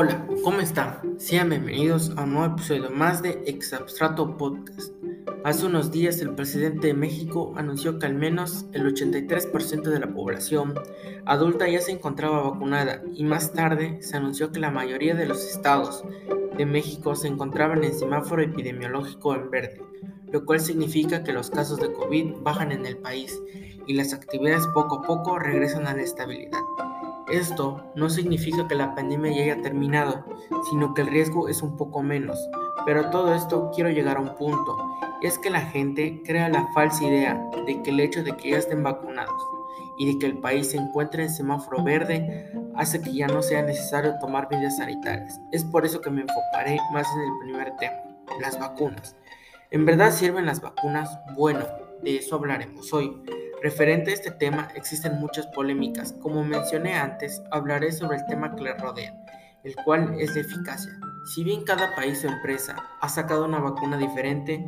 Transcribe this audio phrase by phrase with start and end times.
[0.00, 1.18] Hola, ¿cómo están?
[1.18, 4.92] Sean bienvenidos a un nuevo episodio más de Exabstrato Podcast.
[5.42, 10.06] Hace unos días el presidente de México anunció que al menos el 83% de la
[10.14, 10.74] población
[11.26, 15.44] adulta ya se encontraba vacunada y más tarde se anunció que la mayoría de los
[15.44, 16.04] estados
[16.56, 19.82] de México se encontraban en semáforo epidemiológico en verde,
[20.30, 23.36] lo cual significa que los casos de COVID bajan en el país
[23.88, 26.60] y las actividades poco a poco regresan a la estabilidad.
[27.30, 30.24] Esto no significa que la pandemia ya haya terminado,
[30.70, 32.38] sino que el riesgo es un poco menos.
[32.86, 34.76] Pero todo esto quiero llegar a un punto,
[35.20, 38.58] es que la gente crea la falsa idea de que el hecho de que ya
[38.58, 39.42] estén vacunados
[39.98, 43.62] y de que el país se encuentre en semáforo verde hace que ya no sea
[43.62, 45.40] necesario tomar medidas sanitarias.
[45.52, 47.96] Es por eso que me enfocaré más en el primer tema,
[48.40, 49.16] las vacunas.
[49.70, 51.18] ¿En verdad sirven las vacunas?
[51.34, 51.66] Bueno,
[52.02, 53.20] de eso hablaremos hoy.
[53.60, 56.12] Referente a este tema existen muchas polémicas.
[56.12, 59.12] Como mencioné antes, hablaré sobre el tema que le rodea,
[59.64, 60.96] el cual es la eficacia.
[61.34, 64.64] Si bien cada país o empresa ha sacado una vacuna diferente,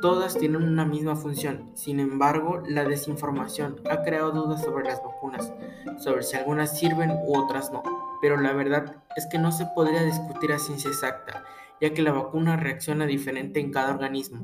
[0.00, 1.70] todas tienen una misma función.
[1.74, 5.52] Sin embargo, la desinformación ha creado dudas sobre las vacunas,
[5.98, 7.82] sobre si algunas sirven u otras no.
[8.22, 11.44] Pero la verdad es que no se podría discutir a ciencia exacta,
[11.78, 14.40] ya que la vacuna reacciona diferente en cada organismo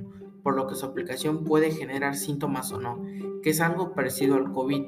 [0.47, 3.02] por lo que su aplicación puede generar síntomas o no,
[3.42, 4.80] que es algo parecido al COVID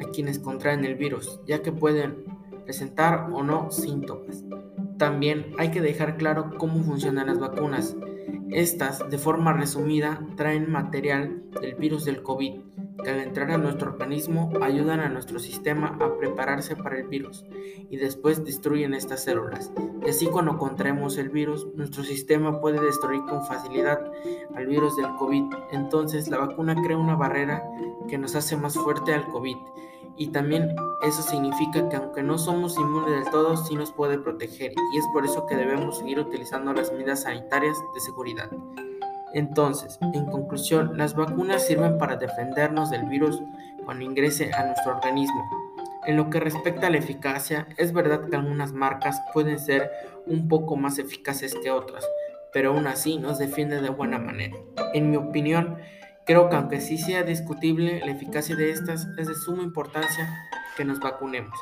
[0.00, 2.26] a quienes contraen el virus, ya que pueden
[2.64, 4.44] presentar o no síntomas.
[4.96, 7.96] También hay que dejar claro cómo funcionan las vacunas.
[8.52, 12.60] Estas, de forma resumida, traen material del virus del COVID,
[13.02, 17.44] que al entrar a nuestro organismo ayudan a nuestro sistema a prepararse para el virus
[17.90, 19.72] y después destruyen estas células.
[20.04, 24.00] Y así cuando contraemos el virus, nuestro sistema puede destruir con facilidad
[24.54, 25.44] al virus del COVID.
[25.72, 27.62] Entonces la vacuna crea una barrera
[28.08, 29.56] que nos hace más fuerte al COVID.
[30.16, 34.72] Y también eso significa que aunque no somos inmunes del todo, sí nos puede proteger.
[34.92, 38.50] Y es por eso que debemos seguir utilizando las medidas sanitarias de seguridad.
[39.34, 43.40] Entonces, en conclusión, las vacunas sirven para defendernos del virus
[43.84, 45.48] cuando ingrese a nuestro organismo.
[46.06, 49.90] En lo que respecta a la eficacia, es verdad que algunas marcas pueden ser
[50.26, 52.06] un poco más eficaces que otras,
[52.52, 54.56] pero aún así nos defiende de buena manera.
[54.94, 55.78] En mi opinión,
[56.24, 60.84] creo que aunque sí sea discutible, la eficacia de estas es de suma importancia que
[60.84, 61.58] nos vacunemos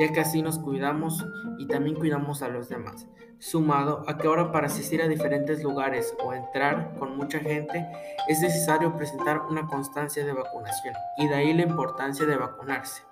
[0.00, 1.26] ya que así nos cuidamos
[1.58, 3.06] y también cuidamos a los demás.
[3.38, 7.86] Sumado a que ahora para asistir a diferentes lugares o entrar con mucha gente
[8.26, 13.02] es necesario presentar una constancia de vacunación y de ahí la importancia de vacunarse.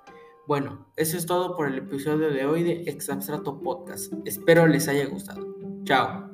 [0.47, 4.11] Bueno, eso es todo por el episodio de hoy de Exabstrato Podcast.
[4.25, 5.47] Espero les haya gustado.
[5.85, 6.27] Chao.